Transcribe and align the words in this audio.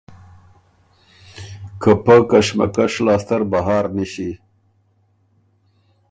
که 1.81 1.91
پۀ 2.03 2.15
کشمکش 2.29 2.93
لاسته 3.05 3.35
ر 3.39 3.41
بهر 3.51 3.85
نِݭی 3.95 4.31